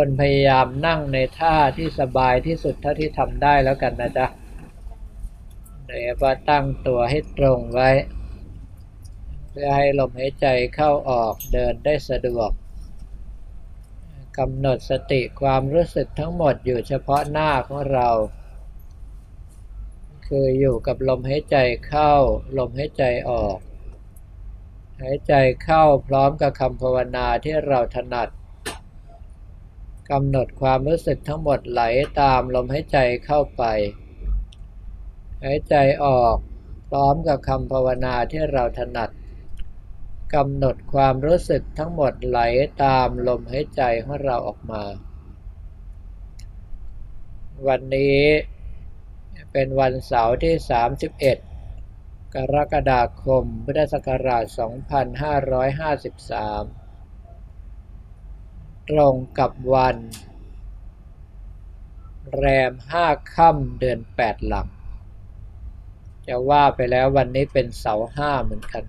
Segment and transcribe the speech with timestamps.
[0.00, 4.26] คนพยายามนั่งในท่าที่สบายที่สุดเท่าที่ทำได้แล้วกันนะจ๊ะ
[5.86, 7.90] เดี๋ยวว่าตั้งตัวให้ตรงไว้
[9.50, 12.50] เพื่อให้ลมหายใจเข้าออกเดินได้สะดวก
[14.38, 18.08] กำหนดสติความรู้สึกทั้งหมดอยู่เฉพาะหน้าของเรา
[20.26, 21.56] คืออยู่กับลมหายใจ
[21.88, 22.12] เข้า
[22.58, 23.58] ลมหายใจออก
[25.02, 25.34] หายใจ
[25.64, 28.30] เข้าพร้อมกับคำภาวนาที่เราถนัด
[30.10, 31.82] กำหนดความรู้สึกทั้งหมดไหล
[32.20, 33.62] ตามลมหายใจเข้าไป
[35.44, 36.36] หายใจออก
[36.88, 39.10] พร้อมกับคำภาวนาที่เราถนัด
[40.34, 42.40] กำหนดความรู้สึกทั้งหมดไหล
[42.84, 44.82] ตามลมหายใจของเราออกมา
[47.66, 48.20] วันนี้
[49.52, 50.54] เป็นวันเสาร์ที่
[51.66, 54.54] 31 กรกฎาคมพุทธศักราช 2553
[58.90, 59.96] ตรงกับวัน
[62.36, 64.68] แรมห้าค่ำเดือนแปดหลัง
[66.26, 68.84] จะว่าไปแล้ววันนี้เป็นเสาห้าเหมือนกัน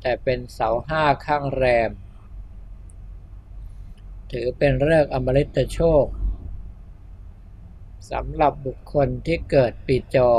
[0.00, 1.90] แต่เป็นเสาห้าข้างแรม
[4.32, 6.06] ถือเป็นเรื่องอมฤตโชค
[8.10, 10.30] สำหรับบุคคลที่เกิดปีจอ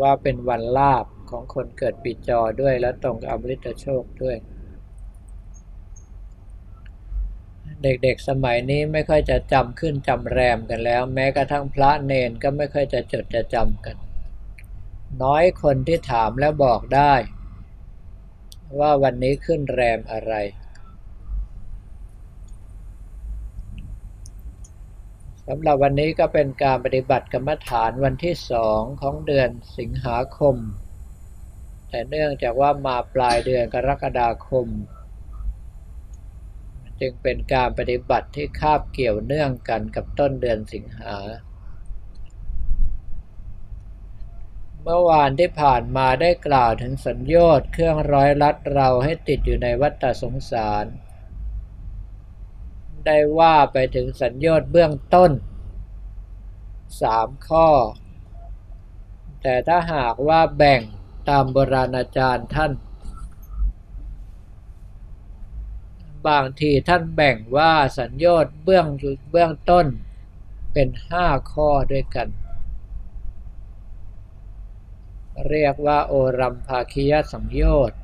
[0.00, 4.36] ว่าเป็นวันลาบของคนเกิดปีจอด้วยและตรงกับอมฤตโชคด้วย
[7.82, 13.96] เด็กๆสมัยนี้ไม่ค่อยจะจำขึ้นจำแรมกันแล้ว แม้กระทั่งพระเนนก็ไม่ค่อยจะจดจะจำกัน
[15.22, 17.14] น้อยคนที่ถามแล้วบอกได้
[18.78, 20.34] ว่าวันนี้ขึ้นแรมอะไร
[25.48, 30.56] สำหรับวันนี้ก็เป็นการปฏิบัติกรรมฐานวันที่สองของเดือนสิงหาคม
[31.88, 34.66] แต่เนื่องจากว่ามาปลายเดือนกรกฎาคม
[37.02, 41.16] จึงเป็นการปฏิบัติที่คาบเกี่ยวเนื่องกันกับต้นเดือนสิงหา
[44.82, 50.84] เมื่อวานที่ผ่านมาได้กล่าวถึงสัญญอดเครื่องร้อยลัดเราให้ติดอยู่ในวัฏสงสาร
[53.06, 55.30] ได้ว่าไปถึงสัญญอดเบื้องต้น
[57.00, 57.68] สามข้อ
[59.42, 60.80] แต่ถ้าหากว่าแบ่ง
[61.28, 62.72] ตามโบราณอาจารย์ท่าน
[66.28, 68.86] บางทีท่านแบ่งว่าสัญญอดเบื้อง
[69.30, 69.86] เบื้องต้น
[70.72, 72.28] เป็นห้าข้อด้วยกัน
[75.48, 77.98] เรียกว่าโอรัมภาคียสังโยชน์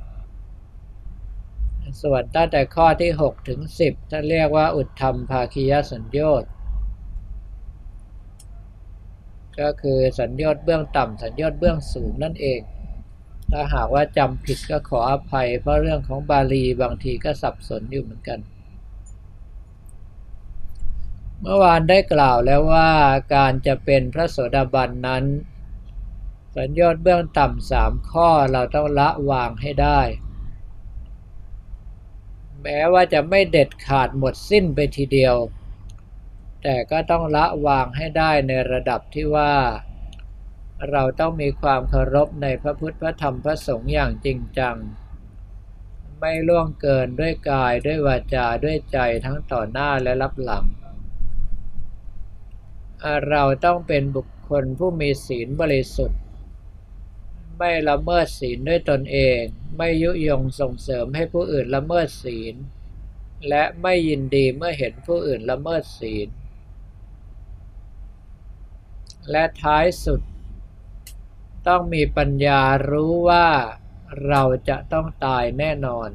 [2.03, 6.51] ส่วนตั้งแต่ข้อที่ 6 ถึง 10 ท่านเรียกว่าอุทธรรมภาคียสัญญชน์
[9.61, 12.61] ก็คือสัญญชน์เบื้องต่ำสัญญชน์เบื้องสูงนั่นเอง
[13.53, 18.39] ถ้าหากว่าจำผิดก็ขออภัย เพราะเรื่องของบาลีบางทีก็สับสนอยู่เหมือนกัน
[21.41, 22.91] เมื่อวานได้กล่าวแล้วว่า
[23.35, 25.25] การจะเป็นพระโสดาบันนั้น
[26.57, 30.01] สัญญาณเบื้องต่ำสามข้อเราต้องละวางให้ได้
[32.63, 35.37] แม้ว่าจะไม่เด็ดขาดหมดสิ้นไปทีเดียว
[36.63, 39.53] แต่ก็ต้องละวางให้ได้ในระดับที่ว่า
[40.91, 44.77] เราต้องมีความเคารพในพระพุทธพระธรรมพระสงฆ์อย่างจริงจัง
[46.21, 50.65] ไม่ล่วงเกินด้วยกายด้วยวาจาด้วยใจทั้งต่อหน้าและรับหลัง
[53.29, 56.21] เราต้องเป็นบุคคลผู้มีศีลบริสุทธิ์
[57.59, 59.41] ไม่ละเมิดศีลด้วยตนเอง
[59.77, 62.55] ไม่ยุยงส่งเสริมให้ผู้อื่นละเมิดศีล
[63.49, 66.29] และไม่ยินดีเมื่อเห็นผู้อื่นละเมิดศีล
[69.31, 70.21] และท้ายสุด
[71.67, 72.61] ต้องมีปัญญา
[72.91, 73.49] รู้ว่า
[74.27, 76.09] เราจะต้องตายแน่นอน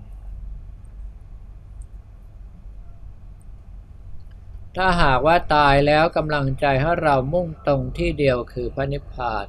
[4.75, 9.47] ถ้าหากว่าตายแล้วกำลังใจให้เรามุ่งตรงที่เดียวคือพระนิพพาน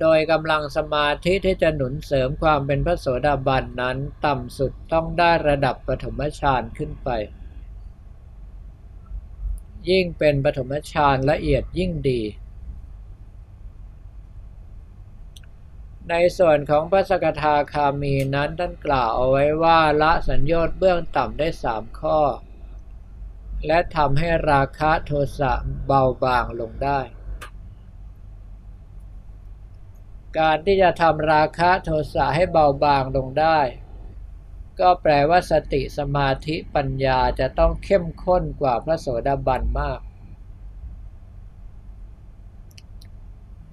[0.00, 3.96] โดยกำลังสมาธิที่จะหนุนเสริมความเป็นพระโสดาบันนั้น
[4.26, 7.08] ต่ำสุดต้องได้ระดับปฐมฌานขึ้นไป
[9.90, 12.20] ยิ่งเป็นปฐมฌานละเอียดยิ่งดี
[16.10, 22.20] ในส่วนของพระสกทาคามีนั้นท่านกล่าวเอาไว้ว่าละสัญญาณเบื้องต่ำได้สามข้อ
[23.66, 25.52] และทำให้ราคะโทสะ
[25.86, 27.00] เบาบางลงได้
[30.38, 33.60] การที่จะทำราคะโทสะให้เบาบางลงได้
[34.80, 40.00] ก็แปลว่าสติสมาธิปัญญาจะต้องเข้มข้นกว่าพระโสดาบันมาก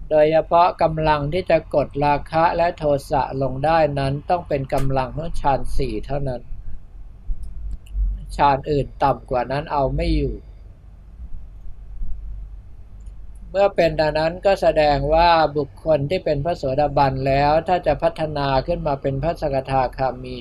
[0.10, 6.42] โดยเฉพาะกำลังที่จะกดราคะและโทสะลงได้นั้นต้องเป็นกำลังของฌานสี่เท่านั้น
[8.36, 10.36] ฌานอื่นต่ำกว่านั้นเอาไม่อยู่
[13.50, 20.40] เมื่อเป็นดังนั้นก็แสดงว่าบุคคลที่เป็นพระโสดาบันแล้วถ้าจะพัฒนาขึ้นมาเป็นพระสกทาคามี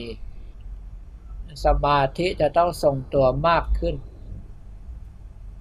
[1.64, 3.94] สมาธิจะต้องทรงตัวมากขึ้น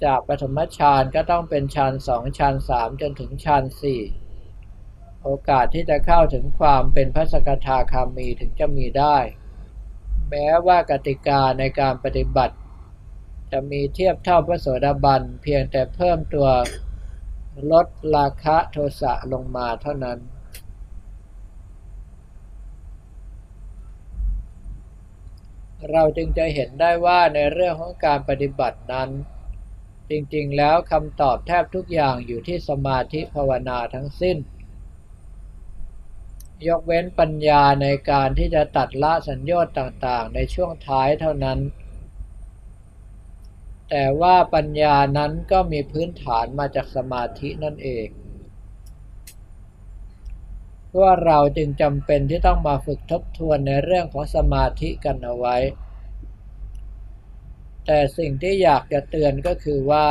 [0.06, 4.02] จากปฐมฌานก็ต้องเป็นฌานสองฌานสามจนถึงฌานสี่
[5.24, 9.18] โอกาสที่จะเข้าถึงความเป็นพระสกทาคามีถึงจะมีได้
[10.30, 12.56] แม้ว่ากติกาในการปฏิบัติ
[13.52, 16.50] จะมีเทียบเท่าพระโสดาบันเพียงแต่เพิ่มตัว
[17.72, 20.20] ลดราคะโทสะลงมาเท่านั้น
[25.92, 29.10] เราจึงจะเห็นได้ว่าในเรื่องของการปฏิบัตินั้น
[30.10, 34.38] จริงๆ แล้วคำตอบแทบทุกอย่างอยู่ที่สมาธิภาวนาทั้งสิ้น
[36.68, 41.60] ยกเว้นปัญญาในการที่จะตัดละสัญญาตต่างๆ ในช่วงท้ายเท่านั้น
[43.90, 48.08] แต่ว่าปัญญานั้นก็มีพื้นฐานมาจากสมาธินั่นเอง
[51.00, 55.58] ว่าเราจึงจำเป็นที่ต้องมาฝึกทบทวนในเรื่องของสมาธิกันเอาไว้
[57.86, 60.08] แต่สิ่งที่อยากจะเตือนก็คือว่า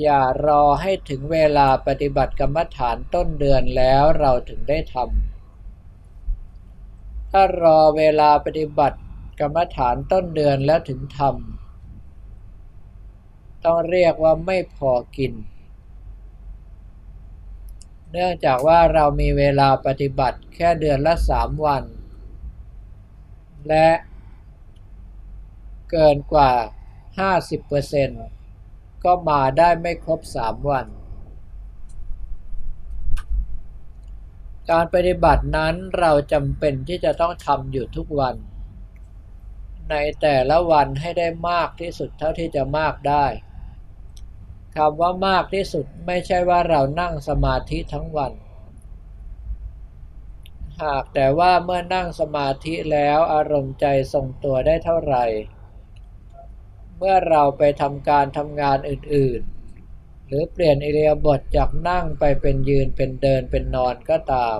[0.00, 8.98] อย่ารอให้ถึงเวลาปฏิบัติกรรมฐานต้นเดือนแล้วเราถึงได้ทำถ้ารอเวลาปฏิบัติ
[9.40, 15.32] กรรมฐานต้นเดือนแล้วถึงทำต้องเรียกว่าไม่พอกิน
[18.12, 21.84] เนื่องจากว่าเรามีเวลาปฏิบัติแค่เดือนละสามวัน
[23.68, 23.88] และ
[25.90, 26.52] เกินกว่า
[27.38, 30.86] 50%ก็มาได้ไม่ครบสามวัน
[34.70, 38.36] การปฏิบัตินั้นเราจำเป็นที่จะต้องทำอยู่ทุกวัน
[39.90, 43.26] ในแต่ละวันให้ได้มากที่สุดเท่าที่จะมากได้
[44.76, 48.32] คำว่ามากที่สุดไม่ใช่ว่าเรานั่งสมาธิทั้งวัน
[50.82, 55.24] หากแต่ว่าเมื่อนั่งสมาธิแล้วอารมณ์ใจทรงตัวได้เท่าไหร่
[56.98, 64.58] เมื่อเราไปทำการทำงานอื่นๆ หรือเปลี่ยนอิเลียบทจากนั่งไปเป็นยืนเป็นเดินเป็นนอนก็ตาม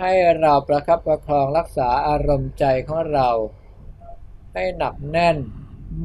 [0.00, 3.30] ให้เราประคับประคองรักษาอารมณ์ใจของเรา
[4.52, 5.36] ให้หนักแน่น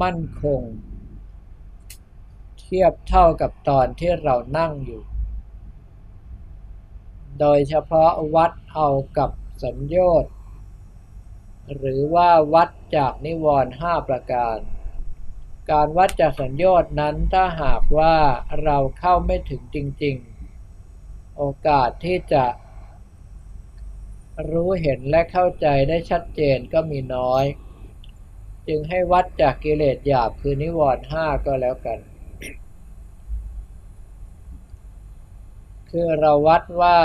[0.01, 0.61] มั่นคง
[2.59, 5.01] เทียบเท่ากับตอนที่เรานั่งอยู่
[7.39, 8.87] โดยเฉพาะวัดเอา
[9.17, 9.29] กับ
[9.63, 10.31] สัญญาต์
[11.77, 14.57] หรือว่าวัดจากนิวรณ์ห้าประการ
[15.71, 18.15] การวัดจากสัญญาต์นั้นถ้าหากว่า
[18.63, 20.15] เราเข้าไม่ถึงจริง
[20.75, 22.45] ๆ โอกาสที่จะ
[24.51, 27.45] รู้เห็นและเข้าใจได้ชัดเจนก็มีน้อย
[28.67, 31.99] จึงให้วัดจากกิเลสหยาบคือนิวรณ์ห้าก็แล้วกัน
[35.89, 36.99] คือเราวัดว่า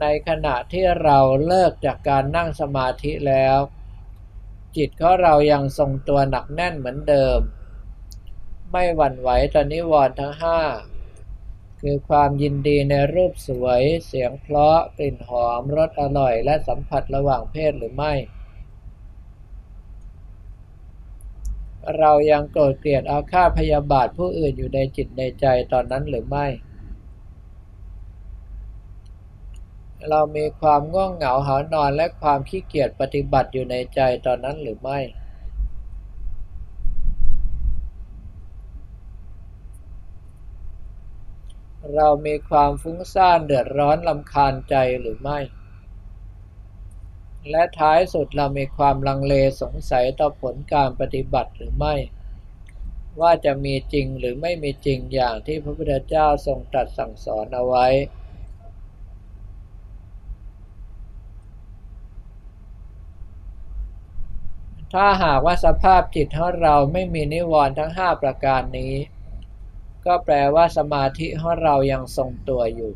[0.00, 3.58] ในขณะที่เราเลิกจากการนั่งสมาธิแล้ว
[4.76, 7.40] จิตของเรายังทรงตัวหนักแน่นเหมือนเดิม
[8.72, 10.60] ไม่หวั่นไหวต่อนิวรณ์ทั้งห้า
[11.80, 18.14] คือความยินดีในรูปสวย เสียงเพราะกลิ่นหอมรสอร่อยและสัมผัสระหว่างเพศหรือไม่
[21.98, 26.46] เรายังโกรธเกลียดอาฆาตพยาบาทผู้อื่นอยู่ในจิตในใจตอนนั้นหรือไม่
[30.10, 34.98] เรามีความง่วงเหงาหานอนและความขี้เกียจปฏิบัติอยู่ในใจตอนนั้นหรือไม่
[41.94, 45.38] เรามีความฟุ้งซ่านเดือดร้อนลำคาญใจหรือไม่
[47.50, 51.94] และท้ายสุดเรามีความลังเลสงสัยต่อผลการปฏิบัติหรือไม่
[53.20, 57.86] ว่าจะมีจริงหรือไม่มีจริงอย่างที่พระพุทธเจ้าทรงตรัสสั่งสอนเอาไว้
[64.94, 68.94] ถ้าหากว่าสภาพจิตของเราไม่มีนิวรณ์ทั้ง 5 ประการนี้
[70.06, 72.92] ก็แปลว่าสมาธิของเรายังทรงตัวอยู่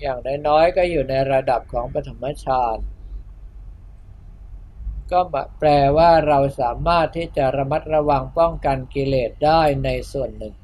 [0.00, 2.78] อย่างน้อยๆก็อยู่ในระดับของปฐมฌาน
[5.10, 5.20] ก็
[5.58, 10.54] แปลว่าเราสามารถที่จะระมัดระวังป้องกันกิเลสได้ในส่วนหนึ่ง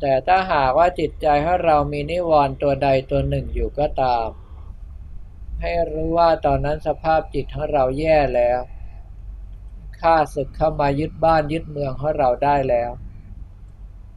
[0.00, 4.28] แต่ถ้าหากว่าจิตใจของเรามีนิวรณ์ตัวใดตัวหนึ่งอยู่ก็ตาม
[5.62, 8.60] ให้รู้ว่าตอนนั้นสภาพจิตของเราแย่แล้ว
[10.00, 12.90] ข้าศึกเข้ามายึดบ้านยึดเมืองของเราได้แล้ว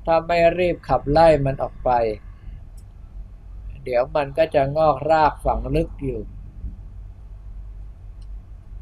[0.05, 1.89] ถ้าไม่รีบขับไล่มันออกไป
[3.83, 6.21] เดี๋ยวมันก็จะงอกรากฝังลึกอยู่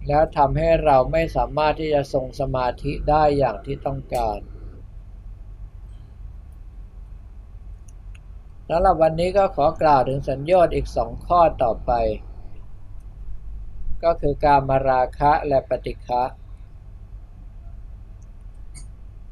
[0.08, 4.40] แล้วทำให้เราไม่สามารถที่จะทรงสมาธิได้อย่างที่ต้องการ
[8.70, 11.92] สำหรับวันนี้ก็ขอกล่าวถึงสัญญาณอีกสองข้อต่อไป
[14.04, 16.24] ก็คือการมาราคะและปฏิฆะ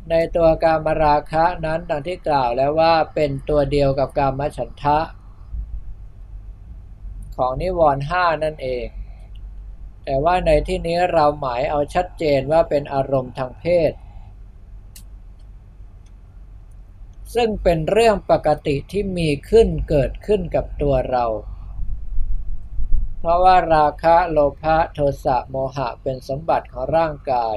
[0.09, 4.99] ในตัวการมาราคะนั้นดังที่กล่าวแล้วว่าเป็นตัวเดียวกับการมฉันทะ
[7.37, 8.85] ของนิวรณ์ห้านั่นเอง
[10.05, 13.91] แต่ว่าในที่นี้เราหมายเอาชัดเจนว่าเป็นอารมณ์ทางเพศ
[17.35, 21.25] ซึ่งเป็นเรื่องปกติที่มีขึ้นเกิดขึ้นกับตัวเรา
[23.23, 27.55] เพราะว่าราคะโลภะโทสะโมหะเป็นสมบัติของร่างกาย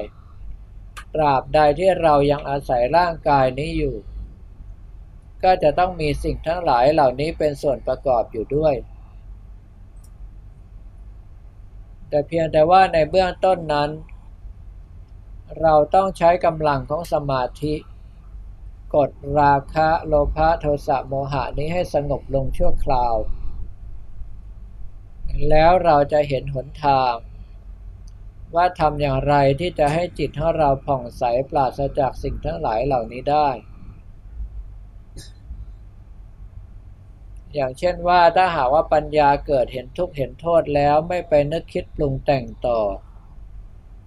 [1.13, 3.95] ตราบใดที่เรายังอาศัยร่างกายนี้อยู่
[5.43, 8.73] ก็จะต้องมีสิ่งทั้งหลายเหล่านี้เป็นส่วนประกอบอยู่ด้วย
[12.09, 13.89] แต่เพียงแต่ว่าในเบื้องต้นนั้น
[15.61, 17.75] เราต้องใช้กำลังของสมาธิ
[18.95, 23.15] กดราคะโลภะโทสะโมหะนี้ให้สงบลงชั่วคราว
[25.49, 27.13] แล้วเราจะเห็นหนทาง
[28.55, 33.49] ว่าทำอย่างไรที่จะให้จิตของเราผ่องใสปราศจากสิ่งทั้งหลายเหล่านี้ได้
[37.53, 42.79] อย่างเช่นว่าถ้าหากว่าปัญญาเกิดเห็นทุกข์เห็นโทษแล้วไม่ไปนึกคิดปรุงแต่งต่อ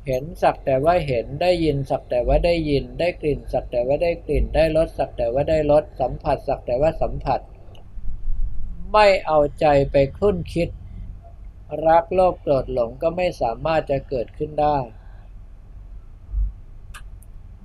[0.07, 7.41] เห็นสักแต่ว่าเห็นได้ยินสักแต่ว่าได้ยินได้กลิ่น สักแต่ว่าได้กลิ่นได้รสสักแต่ว่าได้รสสัมผัส สักแต่ว่าสัมผัส
[8.93, 10.69] ไม่เอาใจไปคุ้นคิด
[11.87, 14.77] รักโลภโกรธหลงก็ไม่สามารถจะเกิดขึ้นได้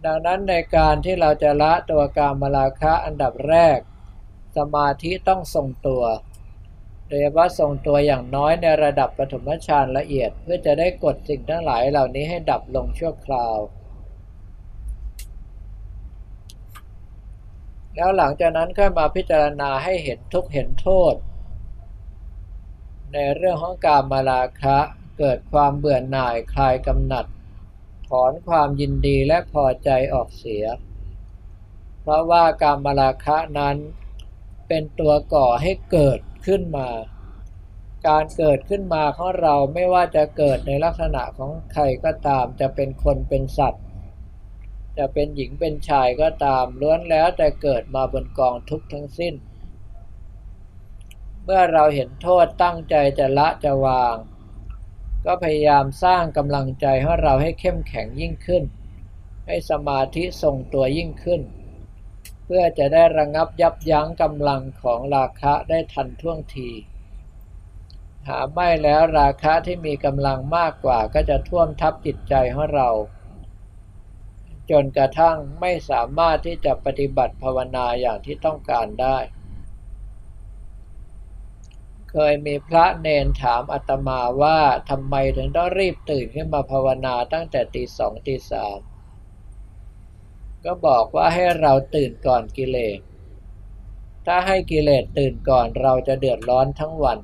[0.06, 3.80] ดังนั้นในการที่เราจะละตัวกามราคะอันดับแรก
[4.58, 6.04] สมาธิต้องทรงตัว
[7.08, 13.58] โดยเฉพาทรงตัวอย่างน้อยในระดับปฐมฌานละเอียดเพื่อจะได้กดสิ่งทั้งหลายเหล่านี้ให้ดับลงชั่วคราว
[17.96, 21.14] แล้วหลังจากนั้นค่อยมาพิจารณาให้เห็นทุกเห็นโทษ
[23.14, 24.78] ในเรื่องของการมาราคะ
[25.20, 27.26] เกิดความเบื่อหน่ายคลายกำหนัด
[28.08, 30.66] ถอนความยินดีและพอใจออกเสีย
[32.02, 33.76] เพราะว่าการมาราคะนั้น
[34.68, 36.90] เป็นตัวก่อให้เกิดขึ้นมา
[38.08, 43.84] การเกิดขึ้นมาของเราไม่ว่าจะเกิดในลักษณะของใครก็ตาม จะเป็นคนเป็นสัตว์
[44.98, 49.34] จะเป็นหญิงเป็นชายก็ตามล้วนแล้วแต่เกิดมาบนกองทุกข์ทั้งสิ้น
[51.46, 54.16] เมื่อเราเห็นโทษตั้งใจจะละจะวาง
[55.26, 58.64] ก็พยายามสร้างกำลังใจให้เราให้เข้มแข็งยิ่งขึ้น
[59.46, 61.42] ให้สมาธิทรงตัวยิ่งขึ้น
[62.46, 66.70] เพื่อจะได้ระงงับยับยั้งกำลังของราคะได้ทันท่วงที
[68.28, 72.90] หาไม่แล้วราคะที่มีกำลังมากกว่าก็จะท่วมทับจิตใจของเรา
[74.72, 79.18] จนกระทั่งไม่สามารถที่จะปฏิบัติภาวนาอย่างที่ต้องการได้
[82.14, 88.80] เคยมีพระเนนถามอาตมาว่าทำไมถึงต้องรีบตื่นขึ้นมาภาวนาตั้งแต่ตีสองตีสาม
[90.66, 93.00] ก็บอกว่าให้เราตื่นก่อนกิเลส
[94.26, 97.20] ถ้าให้กิเลสตื่นก่อนเราจะเดือดร้อนทั้งวัน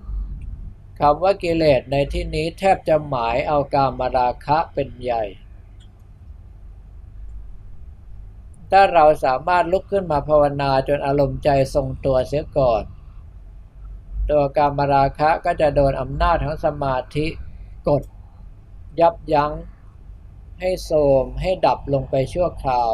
[1.00, 5.24] คำว่ากิเลสในที่นี้แทบจะหมายเอากามราคะเป็นใหญ่
[8.72, 12.84] ถ้าเราสามารถลุกขึ้นมาภาวนาจนอารมณ์ใจทรงตัวเสียก่อน
[14.32, 17.28] ตัวกามราคะก็จะโดนอำนาจของสมาธิ
[17.88, 18.04] กด
[19.00, 19.52] ยับยั้ง
[20.60, 20.92] ให้โส
[21.24, 22.92] มให้ดับลงไปชั่วคราว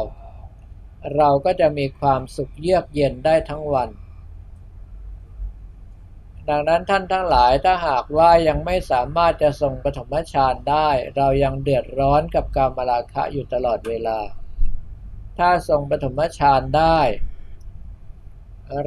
[1.16, 3.88] เราก็จะมีความสุขเยือกเย็นได้ทั้งวัน
[6.48, 14.18] ดังนั้นท่านทั้งหลายถ้าหากว่ายังไม่สามารถจะทรงปฐมฌานได้ เรายังเดือดร้อนกับกามราคะอยู่ตลอดเวลา
[15.38, 16.98] ถ้าทรงปฐมฌานได้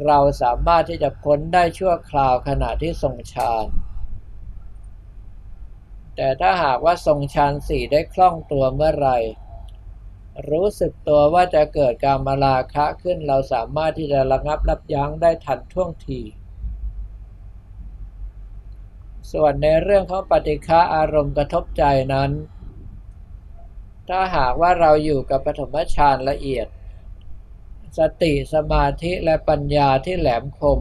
[0.05, 3.67] เราสามารถที่จะพ้นได้ชั่วคราวขณะที่ทรงฌาน
[6.15, 9.09] แต่ถ้าหากว่าทรงฌานสี่ได้คล่องตัวเมื่อไร
[10.49, 16.21] รู้สึกตัวว่าจะเกิดการมาลาคะขึ้นเราสามารถที่จะระงับรับยั้งได้ทันท่วงที
[19.31, 21.83] ส่วนในเรื่องของปฏิฆะอารมณ์กระทบใจ
[22.13, 22.31] นั้น
[24.09, 26.67] ถ้าหากว่าเราอยู่กับปฐมฌานละเอียด
[27.97, 30.79] สติสมาธิและปัญญาที่แหลมคม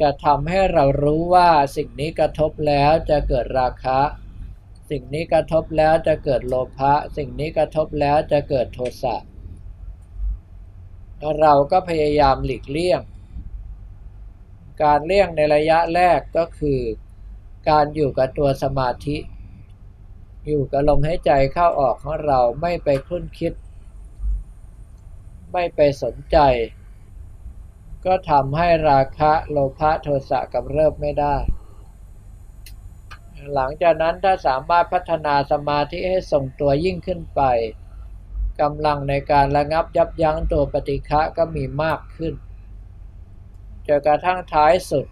[0.00, 4.00] จะทำให้เรารู้ว่าสิ่งนี้กระทบแล้วจะเกิดราคะ
[4.90, 9.16] สิ่งนี้กระทบแล้วจะเกิดโลภะสิ่งนี้กระทบแล้วจะเกิดโทสะ
[11.40, 13.00] เราก็พยายามหลีกเลี่ยง
[14.82, 16.80] การเลี่ยงในระยะแรกก็คือ
[17.68, 19.16] การอยู่กับตัวสมาธิ
[20.46, 23.52] อยู่กับลมหายใจเข้าออกของเราไม่ไปคุ้นคิด
[25.52, 26.38] ไม่ไปสนใจ
[28.04, 31.36] ก็ทำให้ราคะโลภะโทสะกำเริบไม่ได้
[33.54, 37.42] หลังจากนั้นถ้าสามารถพัฒนาสมาธิให้ส่งตัวยิ่งขึ้นไป
[38.60, 42.34] กำลังในการระงับยับยั้งตัวปฏิฆะก็มีมากขึ้น
[43.86, 45.06] จนกระทั่งท้ายสุด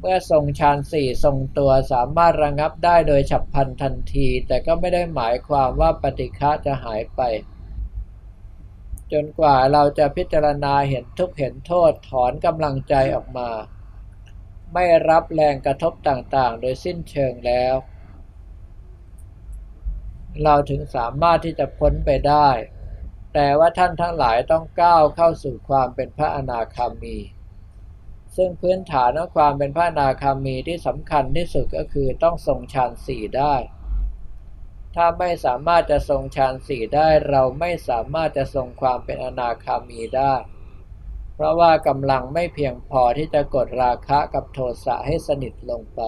[0.00, 7.20] เมื่อทรงฌานสี่ทรงตัวสามารถระงับได้โดยฉับพลันทันที แต่ก็ไม่ได้หมายความว่าปฏิฆะจะหายไป
[9.12, 13.50] จนกว่าเราจะพิจารณาเห็นทุกเห็นโทษถอนกำลังใจออกมา
[14.74, 17.74] ไม่รับแรงกระทบต่างๆ โดยสิ้นเชิงแล้ว
[20.42, 22.48] เราถึงสามารถที่จะพ้นไปได้
[23.34, 27.16] แต่ว่าท่านทั้งหลายต้องก้าวเข้าสู่ความเป็นพระอนาคามี
[28.36, 33.54] ซึ่งพื้นฐานของความเป็นพระอนาคามีที่สำคัญที่สุดก็คือต้องทรงฌานสี่ได้
[34.94, 40.34] ถ้าไม่สามารถจะทรงฌานสี่ได้เราไม่สามารถจะทรงความเป็นอนาคามีได้
[41.34, 46.00] เพราะว่ากำลังไม่เพียงพอที่จะกดราคะกับโทสะให้สนิทลงไป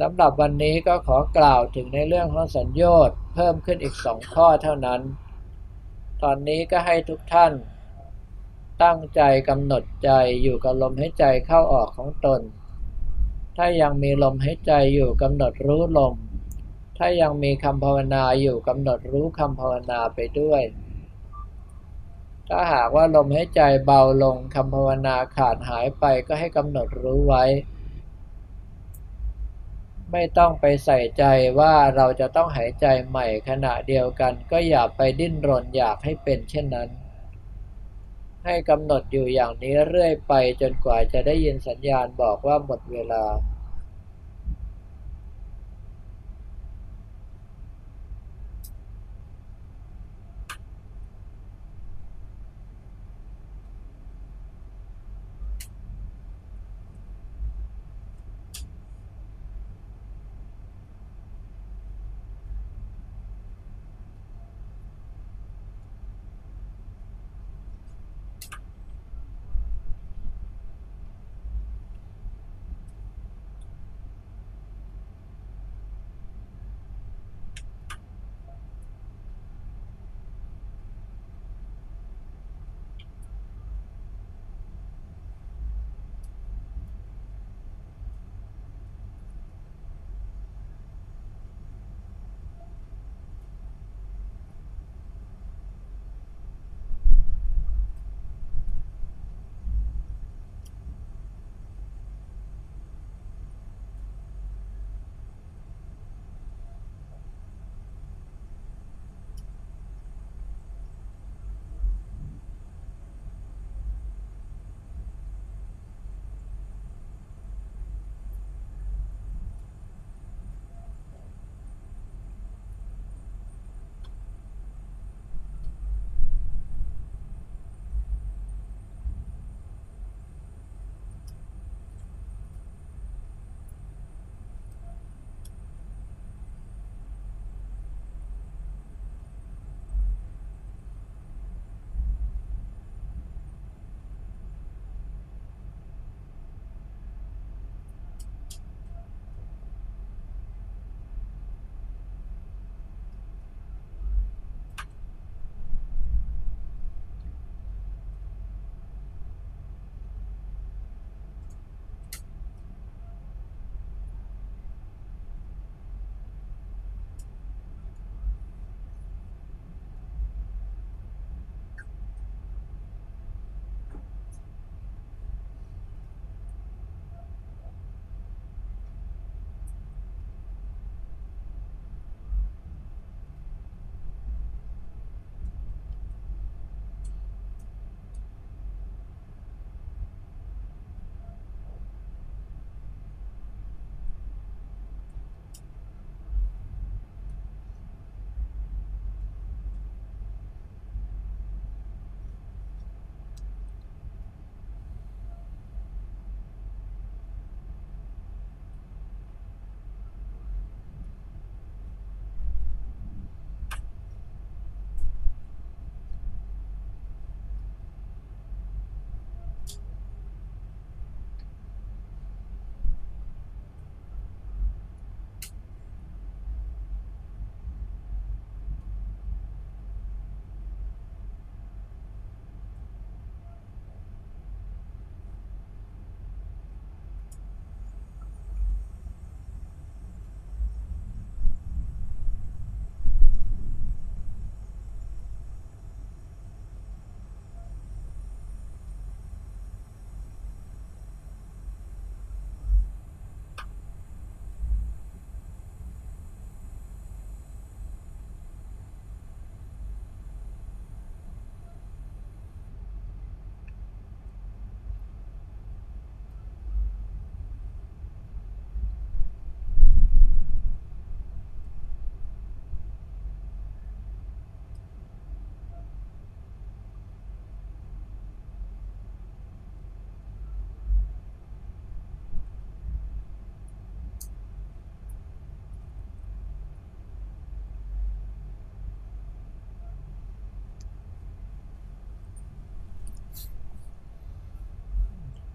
[0.00, 5.00] สำหรับวันนี้ก็ขอกล่าวถึงในเรื่องของสัญญาต์เพิ่มขึ้นอีกสองข้อเท่านั้น
[6.22, 7.52] ตอนนี้ก็ให้ทุกท่าน
[8.82, 10.10] ตั้งใจกำหนดใจ
[10.42, 12.40] อยู่กับลมหายใจเข้าออกของตน
[13.60, 16.14] ถ้ายังมีลมหายใจอยู่กำหนดรู้ลม
[16.98, 20.62] ถ้ายังมีคำภาวนาอยู่กำหนดรู้คำภาวนาไปด้วย
[22.48, 27.44] ถ้าหากว่าลมหายใจเบาลงคำภาวนาขาดหายไปก็ให้กำหนดรู้ไว้
[30.12, 31.24] ไม่ต้องไปใส่ใจ
[31.58, 36.88] ว่าเราจะต้องหายใจใหม่ขณะเดียวกัน ก็อย่าไปดิ้นรนอยากให้เป็นเช่นนั้น
[38.48, 43.24] ให้กำหนดอยู่อย่างนี้เรื่อยไปจนกว่าจะได้ยินสัญญาณบอกว่าหมดเวลา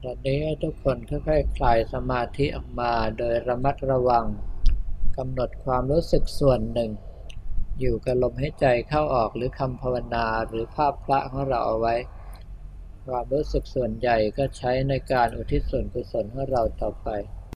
[0.05, 4.25] ตอนนี้ทุกคนค่อยๆคคลายสมาธิออกมาโดยระมัดระวัง
[5.17, 6.91] กำหนดความรู้สึกส่วนหนึ่ง
[7.79, 11.95] อยู่กับลมหายใจเข้าออกหรือคำภาวนาหรือภาพพระของเราเอาไว้
[13.07, 17.07] ความรู้สึกส่วนใหญ่ก็ใช้ในการอุทิศส่วนกุศลของเราต่อไป